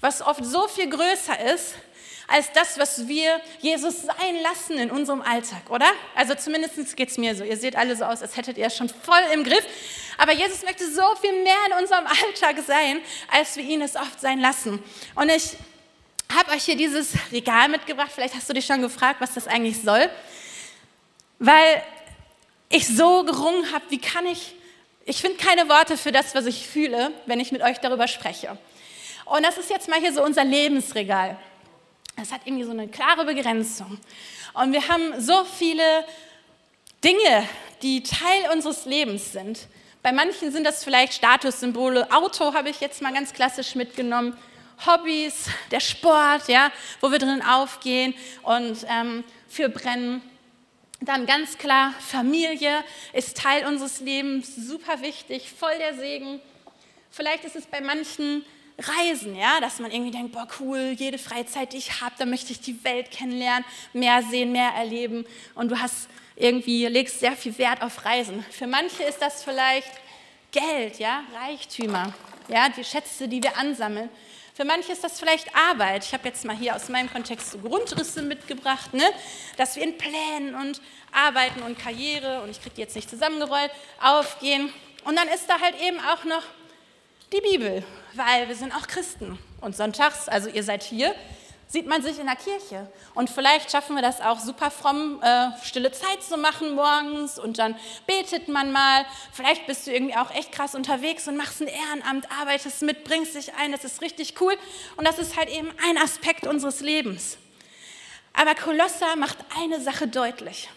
[0.00, 1.74] was oft so viel größer ist
[2.28, 5.86] als das, was wir Jesus sein lassen in unserem Alltag, oder?
[6.14, 7.42] Also zumindest geht es mir so.
[7.42, 9.64] Ihr seht alle so aus, als hättet ihr es schon voll im Griff.
[10.18, 13.00] Aber Jesus möchte so viel mehr in unserem Alltag sein,
[13.32, 14.82] als wir ihn es oft sein lassen.
[15.14, 15.56] Und ich
[16.36, 18.10] habe euch hier dieses Regal mitgebracht.
[18.14, 20.10] Vielleicht hast du dich schon gefragt, was das eigentlich soll.
[21.38, 21.82] Weil
[22.68, 24.54] ich so gerungen habe, wie kann ich,
[25.06, 28.58] ich finde keine Worte für das, was ich fühle, wenn ich mit euch darüber spreche.
[29.24, 31.38] Und das ist jetzt mal hier so unser Lebensregal.
[32.18, 33.96] Das hat irgendwie so eine klare Begrenzung.
[34.52, 36.04] Und wir haben so viele
[37.04, 37.48] Dinge,
[37.81, 39.68] die Teil unseres Lebens sind.
[40.02, 42.11] Bei manchen sind das vielleicht Statussymbole.
[42.11, 44.37] Auto habe ich jetzt mal ganz klassisch mitgenommen.
[44.85, 50.20] Hobbys, der Sport, ja, wo wir drin aufgehen und ähm, für brennen.
[51.00, 56.40] Dann ganz klar, Familie ist Teil unseres Lebens, super wichtig, voll der Segen.
[57.11, 58.44] Vielleicht ist es bei manchen
[58.78, 62.52] Reisen, ja, dass man irgendwie denkt, boah, cool, jede Freizeit, die ich habe, da möchte
[62.52, 65.26] ich die Welt kennenlernen, mehr sehen, mehr erleben.
[65.54, 68.44] Und du hast irgendwie, legst sehr viel Wert auf Reisen.
[68.50, 69.90] Für manche ist das vielleicht
[70.52, 72.14] Geld, ja, Reichtümer,
[72.48, 74.08] ja, die Schätze, die wir ansammeln.
[74.54, 76.04] Für manche ist das vielleicht Arbeit.
[76.04, 79.04] Ich habe jetzt mal hier aus meinem Kontext so Grundrisse mitgebracht, ne?
[79.56, 80.80] dass wir in Plänen und
[81.12, 83.70] Arbeiten und Karriere, und ich kriege die jetzt nicht zusammengerollt,
[84.02, 84.72] aufgehen.
[85.04, 86.42] Und dann ist da halt eben auch noch
[87.32, 89.38] die Bibel, weil wir sind auch Christen.
[89.60, 91.14] Und sonntags, also ihr seid hier,
[91.66, 92.90] sieht man sich in der Kirche.
[93.14, 97.58] Und vielleicht schaffen wir das auch super fromm, äh, stille Zeit zu machen morgens und
[97.58, 99.04] dann betet man mal.
[99.32, 103.34] Vielleicht bist du irgendwie auch echt krass unterwegs und machst ein Ehrenamt, arbeitest mit, bringst
[103.34, 104.56] dich ein, das ist richtig cool.
[104.96, 107.36] Und das ist halt eben ein Aspekt unseres Lebens.
[108.32, 110.70] Aber Kolosser macht eine Sache deutlich.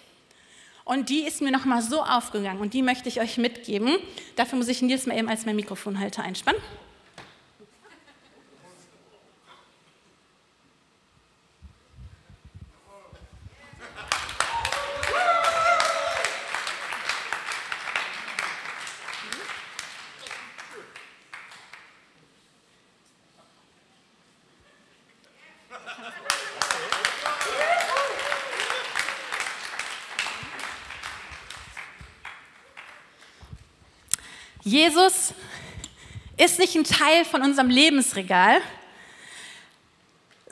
[0.84, 3.98] Und die ist mir nochmal so aufgegangen und die möchte ich euch mitgeben.
[4.36, 6.62] Dafür muss ich Nils mal eben als mein Mikrofonhalter einspannen.
[34.72, 35.34] Jesus
[36.38, 38.62] ist nicht ein Teil von unserem Lebensregal,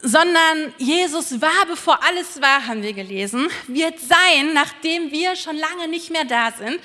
[0.01, 5.87] sondern Jesus war, bevor alles war, haben wir gelesen, wird sein, nachdem wir schon lange
[5.87, 6.81] nicht mehr da sind.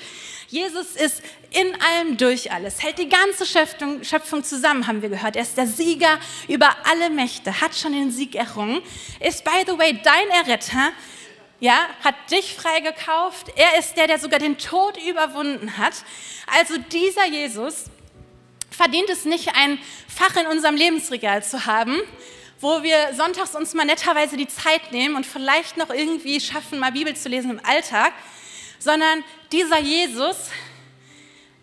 [0.47, 1.21] Jesus ist
[1.51, 5.35] in allem durch alles, hält die ganze Schöpfung, Schöpfung, zusammen, haben wir gehört.
[5.35, 6.17] Er ist der Sieger
[6.47, 8.81] über alle Mächte, hat schon den Sieg errungen,
[9.19, 10.93] ist, by the way, dein Erretter,
[11.65, 13.47] ja, hat dich freigekauft.
[13.55, 15.95] Er ist der, der sogar den Tod überwunden hat.
[16.45, 17.85] Also dieser Jesus
[18.69, 21.99] verdient es nicht, ein Fach in unserem Lebensregal zu haben,
[22.61, 26.91] wo wir sonntags uns mal netterweise die Zeit nehmen und vielleicht noch irgendwie schaffen, mal
[26.91, 28.13] Bibel zu lesen im Alltag,
[28.77, 30.51] sondern dieser Jesus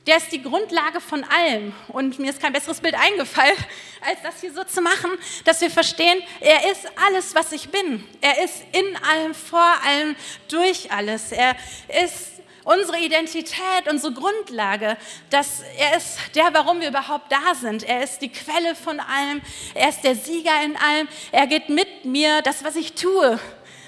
[0.06, 1.72] der ist die Grundlage von allem.
[1.88, 3.56] Und mir ist kein besseres Bild eingefallen,
[4.08, 5.10] als das hier so zu machen,
[5.44, 8.04] dass wir verstehen, er ist alles, was ich bin.
[8.20, 10.16] Er ist in allem, vor allem,
[10.48, 11.32] durch alles.
[11.32, 11.56] Er
[12.04, 12.32] ist
[12.64, 14.96] unsere Identität, unsere Grundlage.
[15.30, 17.84] Dass er ist der, warum wir überhaupt da sind.
[17.84, 19.40] Er ist die Quelle von allem.
[19.74, 21.08] Er ist der Sieger in allem.
[21.30, 23.38] Er geht mit mir, das, was ich tue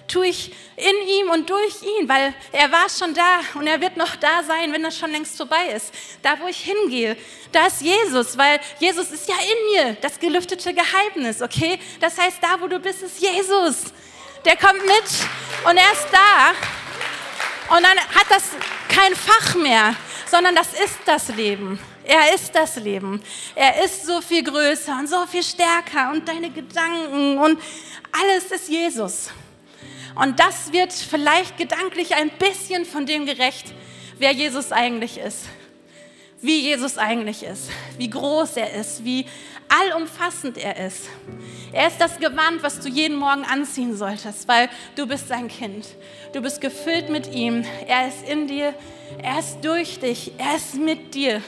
[0.06, 3.96] tue ich in ihm und durch ihn, weil er war schon da und er wird
[3.96, 5.92] noch da sein, wenn das schon längst vorbei ist.
[6.22, 7.16] Da, wo ich hingehe,
[7.52, 11.78] da ist Jesus, weil Jesus ist ja in mir, das gelüftete Geheimnis, okay?
[12.00, 13.92] Das heißt, da, wo du bist, ist Jesus.
[14.44, 17.74] Der kommt mit und er ist da.
[17.74, 18.50] Und dann hat das
[18.88, 19.96] kein Fach mehr,
[20.30, 21.78] sondern das ist das Leben.
[22.04, 23.22] Er ist das Leben.
[23.54, 27.58] Er ist so viel größer und so viel stärker und deine Gedanken und
[28.12, 29.30] alles ist Jesus.
[30.14, 33.74] Und das wird vielleicht gedanklich ein bisschen von dem gerecht,
[34.18, 35.46] wer Jesus eigentlich ist,
[36.40, 39.26] wie Jesus eigentlich ist, wie groß er ist, wie
[39.68, 41.08] allumfassend er ist.
[41.72, 45.86] Er ist das Gewand, was du jeden Morgen anziehen solltest, weil du bist sein Kind.
[46.32, 47.64] Du bist gefüllt mit ihm.
[47.88, 48.74] Er ist in dir,
[49.22, 51.42] er ist durch dich, er ist mit dir.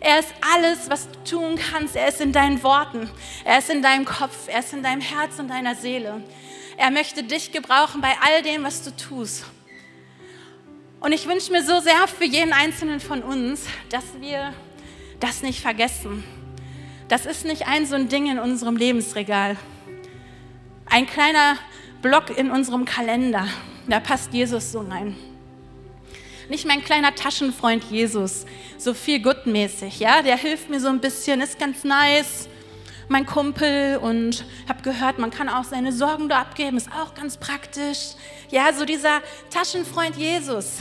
[0.00, 1.94] Er ist alles, was du tun kannst.
[1.94, 3.10] Er ist in deinen Worten,
[3.44, 6.22] er ist in deinem Kopf, er ist in deinem Herz und deiner Seele.
[6.80, 9.44] Er möchte dich gebrauchen bei all dem, was du tust.
[10.98, 14.54] Und ich wünsche mir so sehr für jeden Einzelnen von uns, dass wir
[15.20, 16.24] das nicht vergessen.
[17.08, 19.58] Das ist nicht ein so ein Ding in unserem Lebensregal.
[20.86, 21.58] Ein kleiner
[22.00, 23.46] Block in unserem Kalender.
[23.86, 25.14] Da passt Jesus so rein.
[26.48, 28.46] Nicht mein kleiner Taschenfreund Jesus,
[28.78, 32.48] so viel gutmäßig, ja, der hilft mir so ein bisschen, ist ganz nice,
[33.10, 37.36] mein Kumpel und habe gehört, man kann auch seine Sorgen da abgeben, ist auch ganz
[37.36, 38.14] praktisch.
[38.50, 39.20] Ja, so dieser
[39.50, 40.74] Taschenfreund Jesus,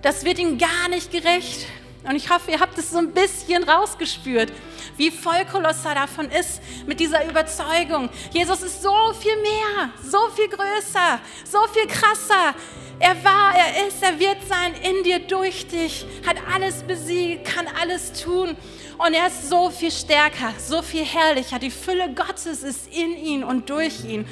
[0.00, 1.66] das wird ihm gar nicht gerecht.
[2.04, 4.50] Und ich hoffe, ihr habt es so ein bisschen rausgespürt,
[4.96, 8.08] wie voll Kolosser davon ist, mit dieser Überzeugung.
[8.32, 12.54] Jesus ist so viel mehr, so viel größer, so viel krasser.
[12.98, 17.66] Er war, er ist, er wird sein in dir, durch dich, hat alles besiegt, kann
[17.80, 18.56] alles tun.
[18.98, 21.58] Und er ist so viel stärker, so viel herrlicher.
[21.58, 24.26] Die Fülle Gottes ist in ihn und durch ihn.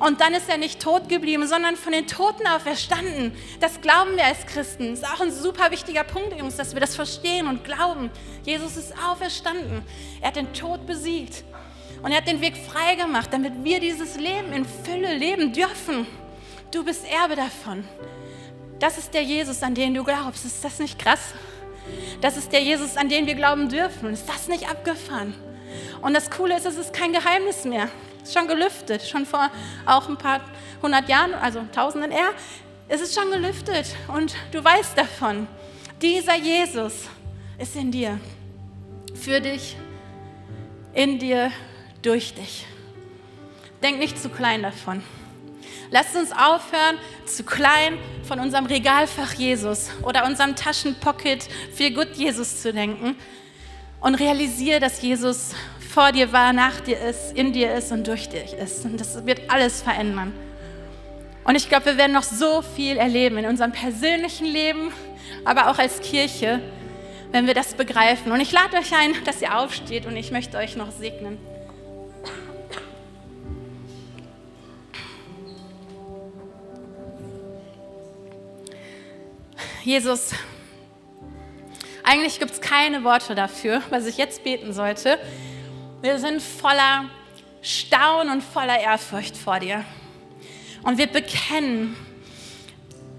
[0.00, 3.32] Und dann ist er nicht tot geblieben, sondern von den Toten auferstanden.
[3.60, 4.90] Das glauben wir als Christen.
[4.90, 8.10] Das ist auch ein super wichtiger Punkt, Jungs, dass wir das verstehen und glauben.
[8.44, 9.82] Jesus ist auferstanden.
[10.22, 11.44] Er hat den Tod besiegt.
[12.02, 16.06] Und er hat den Weg frei gemacht, damit wir dieses Leben in Fülle leben dürfen.
[16.70, 17.84] Du bist Erbe davon.
[18.78, 20.46] Das ist der Jesus, an den du glaubst.
[20.46, 21.34] Ist das nicht krass?
[22.20, 24.12] Das ist der Jesus, an den wir glauben dürfen.
[24.12, 25.34] Ist das nicht abgefahren?
[26.02, 27.88] Und das Coole ist, es ist kein Geheimnis mehr.
[28.22, 29.50] Es ist schon gelüftet, schon vor
[29.86, 30.40] auch ein paar
[30.82, 32.30] hundert Jahren, also tausenden eher.
[32.88, 35.46] Es ist schon gelüftet und du weißt davon.
[36.02, 37.08] Dieser Jesus
[37.58, 38.18] ist in dir,
[39.14, 39.76] für dich,
[40.94, 41.52] in dir,
[42.02, 42.66] durch dich.
[43.82, 45.02] Denk nicht zu klein davon.
[45.90, 52.62] Lasst uns aufhören, zu klein von unserem Regalfach Jesus oder unserem Taschenpocket für gut Jesus
[52.62, 53.16] zu denken
[54.00, 55.54] und realisiere, dass Jesus
[55.92, 58.84] vor dir war, nach dir ist, in dir ist und durch dich ist.
[58.84, 60.32] Und das wird alles verändern.
[61.44, 64.92] Und ich glaube, wir werden noch so viel erleben in unserem persönlichen Leben,
[65.44, 66.60] aber auch als Kirche,
[67.32, 68.30] wenn wir das begreifen.
[68.32, 71.38] Und ich lade euch ein, dass ihr aufsteht und ich möchte euch noch segnen.
[79.82, 80.32] Jesus,
[82.02, 85.18] eigentlich gibt es keine Worte dafür, was ich jetzt beten sollte.
[86.02, 87.06] Wir sind voller
[87.62, 89.84] Staunen und voller Ehrfurcht vor dir.
[90.82, 91.96] Und wir bekennen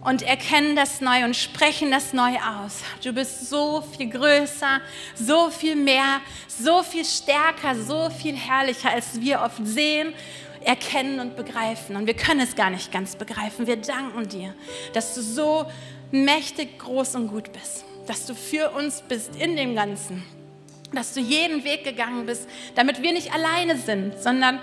[0.04, 2.82] und erkennen das neu und sprechen das neu aus.
[3.04, 4.82] Du bist so viel größer,
[5.15, 10.13] so viel mehr, so viel stärker, so viel herrlicher, als wir oft sehen
[10.63, 11.95] erkennen und begreifen.
[11.95, 13.65] Und wir können es gar nicht ganz begreifen.
[13.65, 14.54] Wir danken dir,
[14.93, 15.65] dass du so
[16.12, 20.24] mächtig groß und gut bist, dass du für uns bist in dem Ganzen,
[20.93, 24.60] dass du jeden Weg gegangen bist, damit wir nicht alleine sind, sondern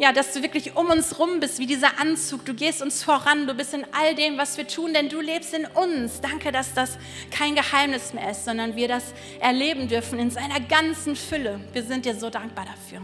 [0.00, 2.46] ja, dass du wirklich um uns rum bist, wie dieser Anzug.
[2.46, 5.52] Du gehst uns voran, du bist in all dem, was wir tun, denn du lebst
[5.52, 6.22] in uns.
[6.22, 6.96] Danke, dass das
[7.30, 11.60] kein Geheimnis mehr ist, sondern wir das erleben dürfen in seiner ganzen Fülle.
[11.74, 13.02] Wir sind dir so dankbar dafür.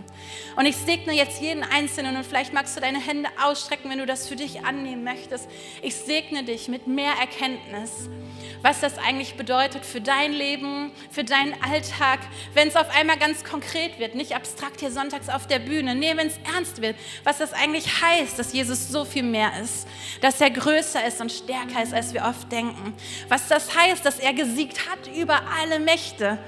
[0.57, 4.07] Und ich segne jetzt jeden Einzelnen und vielleicht magst du deine Hände ausstrecken, wenn du
[4.07, 5.49] das für dich annehmen möchtest.
[5.83, 8.09] Ich segne dich mit mehr Erkenntnis
[8.63, 12.21] was das eigentlich bedeutet für dein Leben, für deinen Alltag,
[12.55, 16.17] wenn es auf einmal ganz konkret wird, nicht abstrakt hier sonntags auf der Bühne, nee,
[16.17, 19.87] wenn es ernst wird, was das eigentlich heißt, dass Jesus so viel mehr ist,
[20.20, 22.94] dass er größer ist und stärker ist, als wir oft denken,
[23.29, 26.38] was das heißt, dass er gesiegt hat über alle Mächte.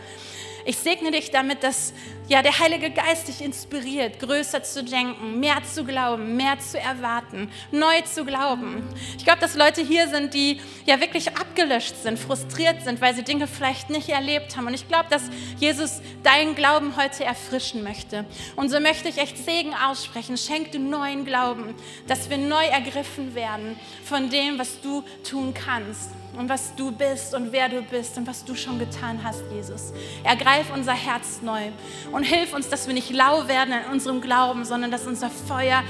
[0.68, 1.94] Ich segne dich damit, dass
[2.28, 7.50] ja, der Heilige Geist dich inspiriert, größer zu denken, mehr zu glauben, mehr zu erwarten,
[7.72, 8.82] neu zu glauben.
[9.16, 13.22] Ich glaube, dass Leute hier sind, die ja wirklich abgelöscht sind, frustriert sind, weil sie
[13.22, 14.66] Dinge vielleicht nicht erlebt haben.
[14.66, 15.22] Und ich glaube, dass
[15.58, 18.26] Jesus deinen Glauben heute erfrischen möchte.
[18.54, 20.36] Und so möchte ich echt Segen aussprechen.
[20.36, 21.74] Schenk du neuen Glauben,
[22.08, 27.34] dass wir neu ergriffen werden von dem, was du tun kannst und was du bist
[27.34, 29.92] und wer du bist und was du schon getan hast, Jesus.
[30.22, 31.70] Ergreif unser Herz neu
[32.12, 35.82] und hilf uns, dass wir nicht lau werden in unserem Glauben, sondern dass unser Feuer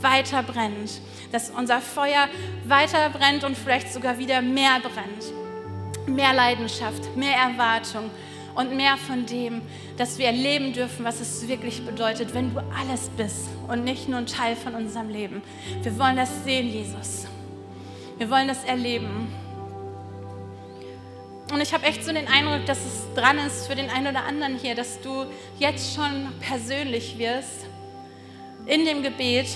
[0.00, 1.00] weiter brennt.
[1.32, 2.28] Dass unser Feuer
[2.64, 6.06] weiter brennt und vielleicht sogar wieder mehr brennt.
[6.06, 8.08] Mehr Leidenschaft, mehr Erwartung
[8.54, 9.62] und mehr von dem,
[9.96, 14.18] dass wir erleben dürfen, was es wirklich bedeutet, wenn du alles bist und nicht nur
[14.18, 15.42] ein Teil von unserem Leben.
[15.82, 17.26] Wir wollen das sehen, Jesus.
[18.16, 19.28] Wir wollen das erleben.
[21.52, 24.24] Und ich habe echt so den Eindruck, dass es dran ist für den einen oder
[24.24, 25.26] anderen hier, dass du
[25.58, 27.66] jetzt schon persönlich wirst
[28.66, 29.46] in dem Gebet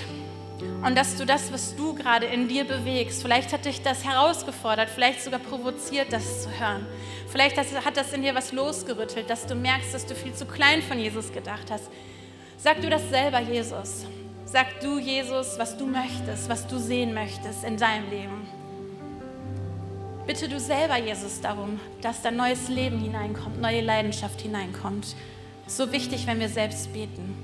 [0.85, 4.89] und dass du das, was du gerade in dir bewegst, vielleicht hat dich das herausgefordert,
[4.89, 6.87] vielleicht sogar provoziert, das zu hören.
[7.29, 10.81] Vielleicht hat das in dir was losgerüttelt, dass du merkst, dass du viel zu klein
[10.81, 11.91] von Jesus gedacht hast.
[12.57, 14.07] Sag du das selber, Jesus.
[14.45, 18.62] Sag du, Jesus, was du möchtest, was du sehen möchtest in deinem Leben.
[20.25, 25.17] Bitte du selber, Jesus, darum, dass da neues Leben hineinkommt, neue Leidenschaft hineinkommt.
[25.67, 27.35] So wichtig, wenn wir selbst beten.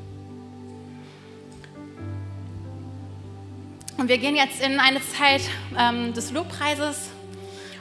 [3.96, 5.42] Und wir gehen jetzt in eine Zeit
[5.76, 7.10] ähm, des Lobpreises.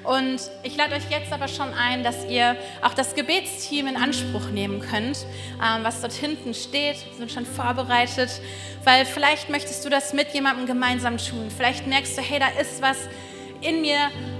[0.03, 4.49] Und ich lade euch jetzt aber schon ein, dass ihr auch das Gebetsteam in Anspruch
[4.49, 5.27] nehmen könnt,
[5.63, 8.41] ähm, was dort hinten steht, sind schon vorbereitet,
[8.83, 11.51] weil vielleicht möchtest du das mit jemandem gemeinsam tun.
[11.55, 12.97] Vielleicht merkst du, hey, da ist was,
[13.61, 13.97] in mir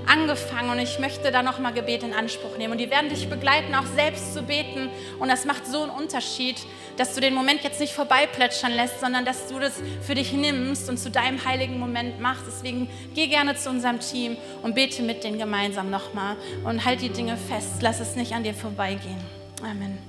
[0.08, 2.74] angefangen und ich möchte da nochmal Gebet in Anspruch nehmen.
[2.74, 4.90] Und die werden dich begleiten, auch selbst zu beten.
[5.20, 6.56] Und das macht so einen Unterschied,
[6.96, 10.90] dass du den Moment jetzt nicht vorbeiplätschern lässt, sondern dass du das für dich nimmst
[10.90, 12.44] und zu deinem heiligen Moment machst.
[12.48, 17.10] Deswegen geh gerne zu unserem Team und bete mit denen gemeinsam nochmal und halt die
[17.10, 17.82] Dinge fest.
[17.82, 19.22] Lass es nicht an dir vorbeigehen.
[19.62, 20.07] Amen.